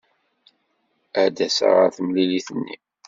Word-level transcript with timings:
Ad 1.23 1.31
d-aseɣ 1.35 1.71
ɣer 1.77 1.89
temlilit-nni. 1.97 2.77